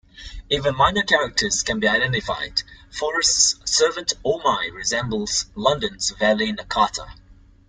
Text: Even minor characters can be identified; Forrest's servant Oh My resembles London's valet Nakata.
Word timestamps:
Even 0.49 0.75
minor 0.75 1.03
characters 1.03 1.61
can 1.61 1.79
be 1.79 1.87
identified; 1.87 2.63
Forrest's 2.91 3.57
servant 3.71 4.13
Oh 4.25 4.39
My 4.39 4.67
resembles 4.73 5.45
London's 5.53 6.09
valet 6.09 6.53
Nakata. 6.53 7.13